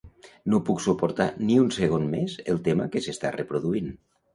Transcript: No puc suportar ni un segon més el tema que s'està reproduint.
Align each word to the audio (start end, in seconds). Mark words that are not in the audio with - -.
No 0.53 0.59
puc 0.69 0.81
suportar 0.85 1.29
ni 1.43 1.59
un 1.67 1.71
segon 1.77 2.11
més 2.17 2.41
el 2.57 2.67
tema 2.71 2.93
que 2.97 3.07
s'està 3.09 3.39
reproduint. 3.41 3.97